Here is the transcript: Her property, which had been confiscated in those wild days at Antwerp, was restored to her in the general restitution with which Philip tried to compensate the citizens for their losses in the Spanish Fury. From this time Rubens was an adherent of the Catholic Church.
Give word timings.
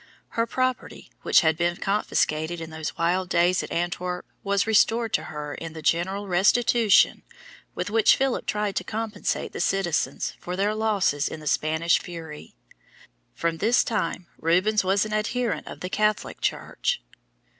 Her 0.29 0.47
property, 0.47 1.11
which 1.21 1.41
had 1.41 1.55
been 1.55 1.75
confiscated 1.77 2.59
in 2.59 2.71
those 2.71 2.97
wild 2.97 3.29
days 3.29 3.61
at 3.61 3.71
Antwerp, 3.71 4.25
was 4.43 4.65
restored 4.65 5.13
to 5.13 5.25
her 5.25 5.53
in 5.53 5.73
the 5.73 5.83
general 5.83 6.27
restitution 6.27 7.21
with 7.75 7.91
which 7.91 8.15
Philip 8.15 8.47
tried 8.47 8.75
to 8.77 8.83
compensate 8.83 9.53
the 9.53 9.59
citizens 9.59 10.33
for 10.39 10.55
their 10.55 10.73
losses 10.73 11.27
in 11.27 11.39
the 11.39 11.45
Spanish 11.45 11.99
Fury. 11.99 12.55
From 13.35 13.57
this 13.59 13.83
time 13.83 14.25
Rubens 14.39 14.83
was 14.83 15.05
an 15.05 15.13
adherent 15.13 15.67
of 15.67 15.81
the 15.81 15.89
Catholic 15.89 16.41
Church. 16.41 17.03